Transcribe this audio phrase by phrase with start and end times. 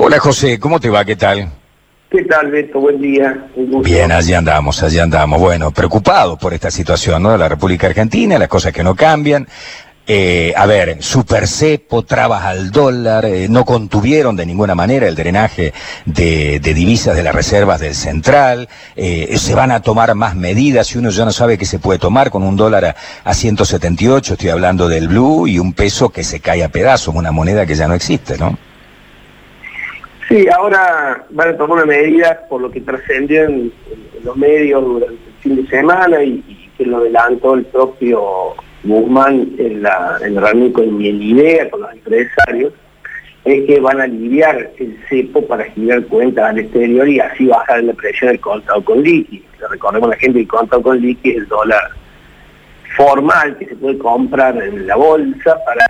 [0.00, 1.04] Hola José, ¿cómo te va?
[1.04, 1.50] ¿Qué tal?
[2.08, 2.78] ¿Qué tal, Beto?
[2.78, 3.48] Buen día.
[3.82, 5.40] Bien, allí andamos, allí andamos.
[5.40, 7.32] Bueno, preocupados por esta situación, ¿no?
[7.32, 9.48] De la República Argentina, las cosas que no cambian.
[10.06, 15.16] Eh, a ver, super cepo, trabas al dólar, eh, no contuvieron de ninguna manera el
[15.16, 15.74] drenaje
[16.06, 20.98] de, divisas de las reservas del central, eh, se van a tomar más medidas y
[20.98, 24.48] uno ya no sabe qué se puede tomar con un dólar a, a 178, estoy
[24.48, 27.88] hablando del blue, y un peso que se cae a pedazos, una moneda que ya
[27.88, 28.67] no existe, ¿no?
[30.28, 33.72] Sí, ahora van a tomar una medida por lo que trascendió en,
[34.22, 36.42] los medios durante el fin de semana y,
[36.76, 38.54] que lo adelantó el propio
[38.84, 42.72] Guzmán en la, en reunión con idea con los empresarios,
[43.44, 47.82] es que van a aliviar el cepo para girar cuentas al exterior y así bajar
[47.82, 49.42] la presión del contado con liqui.
[49.70, 51.90] Recordemos a la gente que el contado con liqui es el dólar
[52.96, 55.86] formal que se puede comprar en la bolsa para,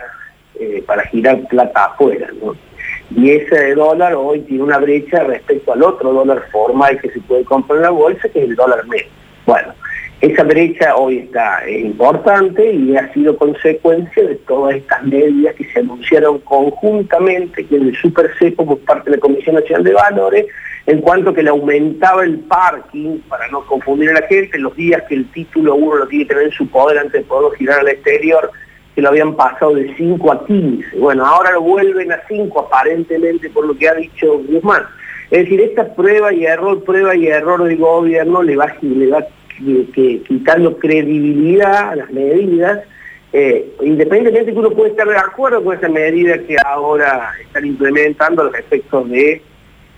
[0.61, 2.29] eh, para girar plata afuera.
[2.43, 2.55] ¿no?
[3.11, 7.45] Y ese dólar hoy tiene una brecha respecto al otro dólar formal que se puede
[7.45, 9.07] comprar en la bolsa, que es el dólar medio.
[9.47, 9.73] Bueno,
[10.21, 15.79] esa brecha hoy está importante y ha sido consecuencia de todas estas medidas que se
[15.79, 20.47] anunciaron conjuntamente, que el super seco por parte de la Comisión Nacional de Valores,
[20.87, 25.03] en cuanto que le aumentaba el parking, para no confundir a la gente, los días
[25.09, 27.81] que el título uno lo tiene que tener en su poder antes de poder girar
[27.81, 28.51] al exterior,
[28.99, 30.99] que lo habían pasado de 5 a 15.
[30.99, 34.83] Bueno, ahora lo vuelven a 5 aparentemente por lo que ha dicho Guzmán.
[35.31, 39.25] Es decir, esta prueba y error, prueba y error del gobierno le va, le va
[40.27, 42.81] quitando credibilidad a las medidas,
[43.33, 48.43] eh, independientemente que uno puede estar de acuerdo con esa medida que ahora están implementando
[48.43, 49.41] a los efectos de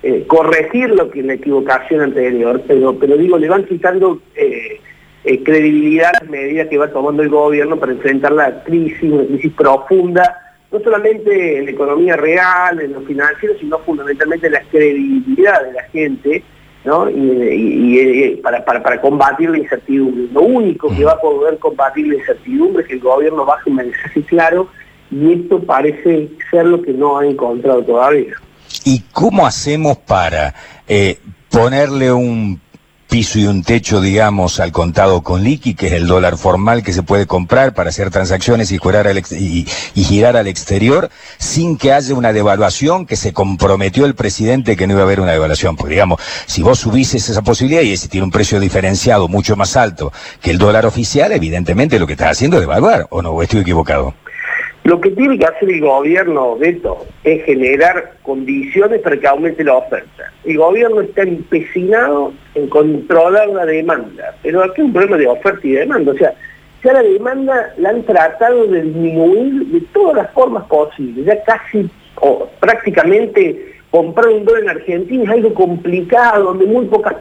[0.03, 4.59] eh, corregir lo que la equivocación anterior, pero, pero digo, le van quitando eh,
[5.31, 9.53] eh, credibilidad las medidas que va tomando el gobierno para enfrentar la crisis, una crisis
[9.53, 10.39] profunda,
[10.72, 15.72] no solamente en la economía real, en lo financiero, sino fundamentalmente en la credibilidad de
[15.72, 16.42] la gente,
[16.84, 17.09] ¿no?
[17.11, 20.28] Y, eh, para, para, combatir la incertidumbre.
[20.33, 23.77] Lo único que va a poder combatir la incertidumbre es que el gobierno baje un
[23.77, 24.69] mensaje claro
[25.10, 28.34] y esto parece ser lo que no ha encontrado todavía.
[28.84, 30.54] ¿Y cómo hacemos para
[30.88, 31.19] eh,
[31.50, 32.60] ponerle un
[33.10, 36.93] piso y un techo, digamos, al contado con liqui, que es el dólar formal que
[36.93, 41.93] se puede comprar para hacer transacciones y, girar al, y, girar al exterior, sin que
[41.93, 45.76] haya una devaluación que se comprometió el presidente que no iba a haber una devaluación.
[45.76, 49.77] Porque, digamos, si vos subises esa posibilidad y ese tiene un precio diferenciado mucho más
[49.77, 53.31] alto que el dólar oficial, evidentemente lo que estás haciendo es devaluar, ¿o no?
[53.31, 54.15] ¿O estoy equivocado?
[54.84, 59.76] Lo que tiene que hacer el gobierno, Beto, es generar condiciones para que aumente la
[59.76, 60.32] oferta.
[60.44, 65.60] El gobierno está empecinado en controlar la demanda, pero aquí hay un problema de oferta
[65.62, 66.12] y demanda.
[66.12, 66.32] O sea,
[66.82, 71.26] ya la demanda la han tratado de disminuir de todas las formas posibles.
[71.26, 77.16] Ya casi o prácticamente comprar un dólar en Argentina es algo complicado, donde muy pocas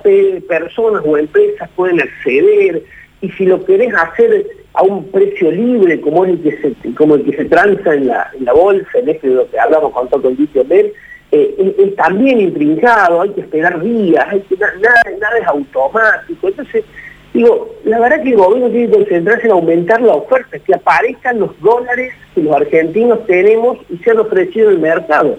[0.48, 2.84] personas o empresas pueden acceder.
[3.22, 4.48] Y si lo querés hacer
[4.80, 8.32] a un precio libre como el que se, como el que se transa en la,
[8.38, 12.40] en la bolsa, en este de lo que hablamos con todo el dicho es, también
[12.40, 14.26] intrincado, hay que esperar días,
[14.58, 16.48] nada es automático.
[16.48, 16.86] Entonces,
[17.34, 21.40] digo, la verdad que el gobierno tiene que concentrarse en aumentar la oferta, que aparezcan
[21.40, 25.38] los dólares que los argentinos tenemos y sean ofrecidos en el mercado.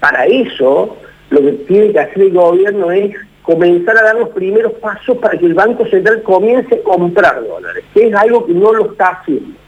[0.00, 0.96] Para eso,
[1.30, 5.36] lo que tiene que hacer el gobierno es comenzar a dar los primeros pasos para
[5.36, 9.08] que el Banco Central comience a comprar dólares, que es algo que no lo está
[9.08, 9.58] haciendo.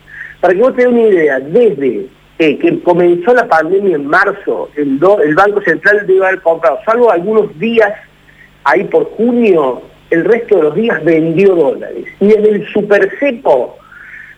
[0.40, 2.08] Para que vos tengas una idea, desde
[2.38, 4.98] que comenzó la pandemia en marzo, el,
[5.34, 7.92] Banco Central debe haber comprado, salvo algunos días,
[8.64, 12.04] ahí por junio, el resto de los días vendió dólares.
[12.20, 13.76] Y desde el supercepo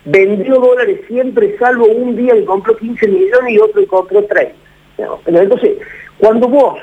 [0.05, 4.55] vendió dólares siempre, salvo un día que compró 15 millones y otro que compró 30.
[5.25, 5.77] entonces,
[6.17, 6.79] cuando vos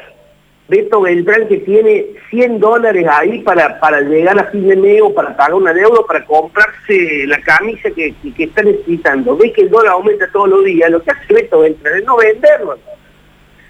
[0.66, 5.12] Beto Beltrán que tiene 100 dólares ahí para, para llegar a fin de mes o
[5.12, 9.36] para pagar una deuda, para comprarse la camisa que, que, está necesitando.
[9.36, 12.16] Ve que el dólar aumenta todos los días, lo que hace Beto Beltrán es no
[12.16, 12.78] venderlo.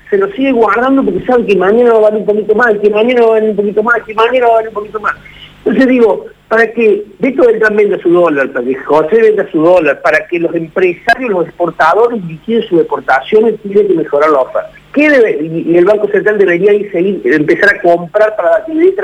[0.09, 2.91] Se lo sigue guardando porque sabe que mañana va a valer un poquito más, que
[2.91, 5.17] mañana va a valer un poquito más, que mañana va a valer un poquito más.
[5.65, 10.01] Entonces digo, para que Beto Beltrán venda su dólar, para que José venda su dólar,
[10.01, 14.84] para que los empresarios, los exportadores liquiden sus exportaciones, tienen que mejorar la oferta.
[14.95, 18.95] ¿Qué debe, y el Banco Central debería ir, seguir, empezar a comprar para que le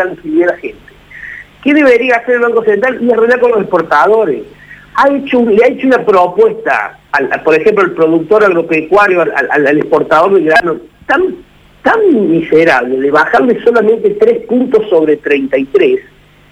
[0.46, 0.78] la gente.
[1.64, 3.02] ¿Qué debería hacer el Banco Central?
[3.02, 4.44] Y arreglar con los exportadores.
[4.94, 6.96] Ha hecho, le ha hecho una propuesta,
[7.44, 10.76] por ejemplo, al productor agropecuario, al, exportador de grano,
[11.06, 11.22] tan,
[11.82, 16.00] tan miserable, de bajarle solamente tres puntos sobre 33,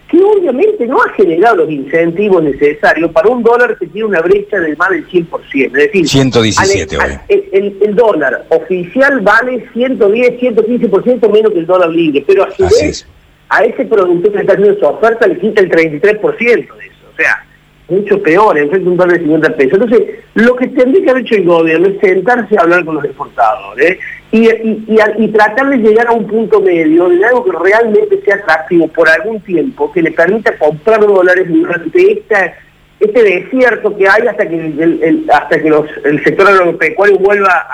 [0.08, 4.58] que obviamente no ha generado los incentivos necesarios para un dólar que tiene una brecha
[4.58, 5.66] de más del 100%.
[5.66, 6.96] Es decir, 117
[7.28, 13.06] el, dólar oficial vale 110, 115% menos que el dólar libre, pero a su vez
[13.50, 17.04] a ese productor que está haciendo su oferta le quita el 33% de eso.
[17.12, 17.44] O sea,
[17.88, 19.72] mucho peor, en vez de un dólar de 50 pesos.
[19.74, 20.02] Entonces,
[20.34, 23.98] lo que tendría que haber hecho el gobierno es sentarse a hablar con los exportadores
[24.30, 28.86] y, y, tratar de llegar a un punto medio de algo que realmente sea atractivo
[28.88, 32.54] por algún tiempo, que le permita comprar dólares durante esta,
[33.00, 35.68] este desierto que hay hasta que el, hasta que
[36.04, 37.66] el sector agropecuario vuelva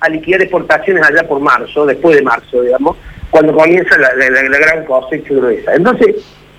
[0.00, 2.98] a, liquidar exportaciones allá por marzo, después de marzo, digamos,
[3.30, 5.74] cuando comienza la, la gran cosecha gruesa.
[5.74, 6.16] Entonces,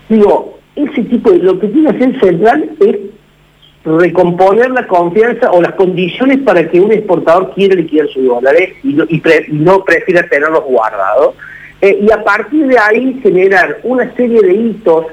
[0.09, 2.97] digo, ese tipo de lo que tiene que hacer Central es
[3.85, 8.93] recomponer la confianza o las condiciones para que un exportador quiera liquidar sus dólares y
[8.93, 11.35] no, y prefiera tenerlos guardados.
[11.81, 15.05] Eh, y a partir de ahí generar una serie de hitos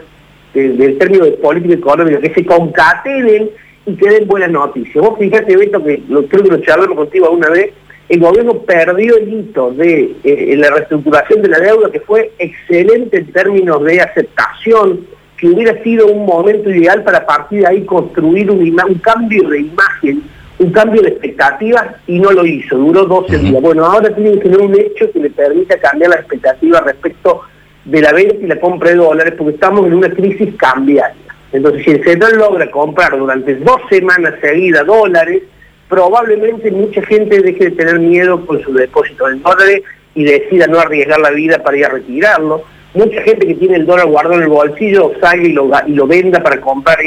[0.54, 3.50] del término de política económica que se concatenen
[3.86, 5.02] y que den buenas noticias.
[5.02, 7.72] Vos fíjate, Beto, que lo, creo que lo charlamos contigo alguna vez,
[8.08, 13.18] el gobierno perdió el hito de eh, la reestructuración de la deuda, que fue excelente
[13.18, 15.06] en términos de aceptación
[15.42, 19.62] que hubiera sido un momento ideal para partir de ahí construir un, un cambio de
[19.62, 20.22] imagen,
[20.60, 23.60] un cambio de expectativas y no lo hizo, duró 12 días.
[23.60, 27.40] Bueno, ahora tienen que tener un hecho que le permita cambiar la expectativa respecto
[27.84, 31.16] de la venta y la compra de dólares porque estamos en una crisis cambiaria.
[31.52, 35.42] Entonces, si el central logra comprar durante dos semanas seguidas dólares,
[35.88, 39.82] probablemente mucha gente deje de tener miedo con su depósito en dólares
[40.14, 42.62] y decida no arriesgar la vida para ir a retirarlo
[42.94, 46.42] mucha gente que tiene el dólar guardado en el bolsillo salga y lo, y venda
[46.42, 46.98] para comprar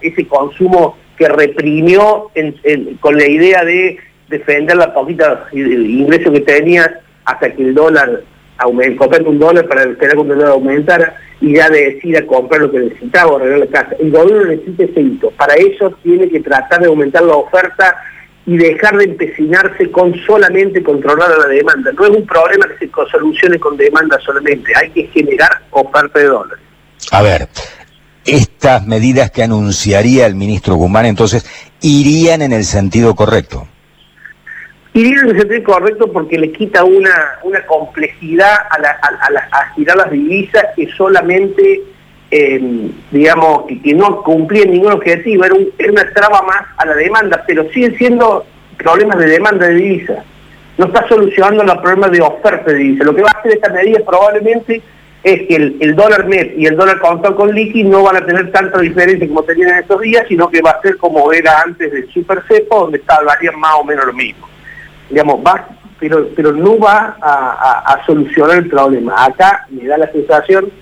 [0.00, 2.30] ese consumo que reprimió
[3.00, 3.98] con la idea de
[4.28, 8.22] defender la poquita ingreso que tenía hasta que el dólar
[8.96, 12.78] comprar un dólar para esperar que el dólar aumentara y ya decida comprar lo que
[12.78, 13.96] necesitaba o arreglar la casa.
[13.98, 15.30] El gobierno necesita ese hito.
[15.32, 17.96] Para eso tiene que tratar de aumentar la oferta
[18.46, 21.92] y dejar de empecinarse con solamente controlar la demanda.
[21.92, 26.26] No es un problema que se solucione con demanda solamente, hay que generar oferta de
[26.26, 26.64] dólares.
[27.12, 27.48] A ver,
[28.24, 31.46] estas medidas que anunciaría el ministro Guzmán entonces
[31.80, 33.68] irían en el sentido correcto.
[34.94, 39.74] Irían en el sentido correcto porque le quita una, una complejidad a, la, a, a
[39.74, 41.82] girar las divisas que solamente
[43.10, 47.96] digamos, que, no cumplía ningún objetivo, era, una traba más a la demanda, pero siguen
[47.98, 48.46] siendo
[48.78, 50.24] problemas de demanda de divisa.
[50.78, 53.04] No está solucionando los problemas de oferta de divisa.
[53.04, 54.80] Lo que va a hacer esta medida probablemente
[55.22, 58.50] es que el, dólar MEP y el dólar contado con liqui no van a tener
[58.50, 61.92] tanta diferencia como tenían en estos días, sino que va a ser como era antes
[61.92, 64.48] del Super Cepo, donde estaría más o menos lo mismo.
[65.10, 65.68] Digamos, va,
[66.00, 69.22] pero, pero no va a solucionar el problema.
[69.22, 70.72] Acá me da la sensación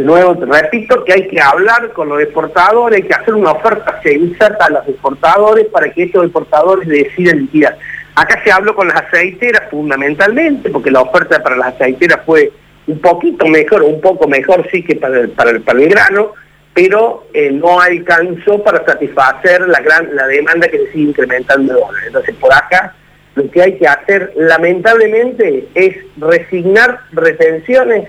[0.00, 3.52] de nuevo, te repito que hay que hablar con los exportadores, hay que hacer una
[3.52, 7.76] oferta sensata a los exportadores para que estos exportadores decidan liquidar.
[8.14, 12.50] Acá se habló con las aceiteras fundamentalmente, porque la oferta para las aceiteras fue
[12.86, 16.32] un poquito mejor, un poco mejor sí que para el, para el, grano,
[16.72, 21.78] pero eh, no alcanzó para satisfacer la gran la demanda que se sigue incrementando.
[22.06, 22.94] Entonces, por acá
[23.34, 28.08] lo que hay que hacer lamentablemente es resignar retenciones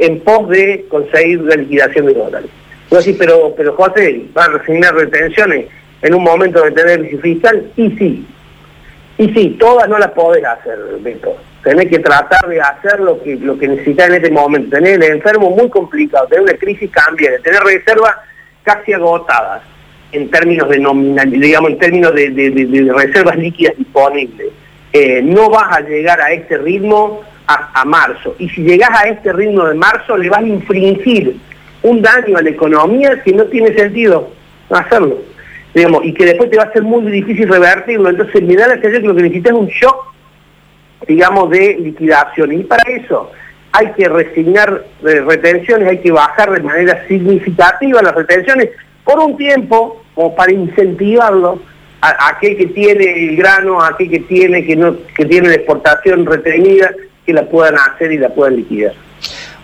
[0.00, 2.50] en pos de conseguir la liquidación de dólares.
[2.90, 5.66] Yo pero, pero José, ¿va a resignar retenciones
[6.02, 7.70] en un momento de tener fiscal?
[7.76, 8.26] Y sí.
[9.18, 11.36] Y sí, todas no las podés hacer, Beto.
[11.62, 14.76] Tenés que tratar de hacer lo que, lo que necesitas en este momento.
[14.76, 18.14] Tener el enfermo muy complicado, tener una crisis cambiante, tener reservas
[18.62, 19.62] casi agotadas
[20.12, 24.48] en términos de nominal, digamos, en términos de, reservas líquidas disponibles.
[24.92, 27.20] Eh, no vas a llegar a este ritmo
[27.74, 28.34] a, marzo.
[28.38, 31.36] Y si llegas a este ritmo de marzo, le vas a infringir
[31.82, 34.30] un daño a la economía que no tiene sentido
[34.70, 35.18] hacerlo.
[35.74, 38.10] Digamos, y que después te va a ser muy difícil revertirlo.
[38.10, 40.14] Entonces me da la sensación que lo que necesitas es un shock,
[41.06, 42.52] digamos, de liquidación.
[42.52, 43.30] Y para eso
[43.72, 48.70] hay que resignar eh, retenciones, hay que bajar de manera significativa las retenciones
[49.04, 51.60] por un tiempo, como para incentivarlo
[52.00, 55.54] a, aquel que tiene el grano, a aquel que tiene, que no, que tiene la
[55.54, 56.92] exportación retenida,
[57.24, 58.94] que la puedan hacer y la puedan liquidar.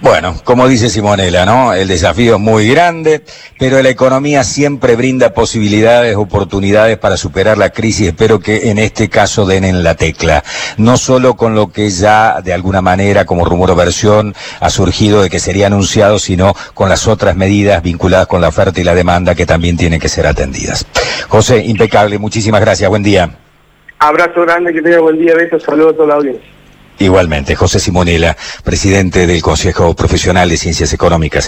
[0.02, 1.72] Bueno, como dice Simonela, ¿no?
[1.72, 3.22] El desafío es muy grande,
[3.58, 8.08] pero la economía siempre brinda posibilidades, oportunidades para superar la crisis.
[8.08, 10.44] Espero que en este caso den en la tecla.
[10.76, 15.22] No solo con lo que ya de alguna manera, como rumor o versión, ha surgido
[15.22, 18.94] de que sería anunciado, sino con las otras medidas vinculadas con la oferta y la
[18.94, 20.86] demanda que también tienen que ser atendidas.
[21.28, 22.18] José, impecable.
[22.18, 22.90] Muchísimas gracias.
[22.90, 23.30] Buen día.
[23.98, 25.58] Abrazo grande, que tenga buen día, Beto.
[25.58, 26.55] Saludos a toda la audiencia.
[26.98, 31.44] Igualmente, José Simonela, presidente del Consejo Profesional de Ciencias Económicas.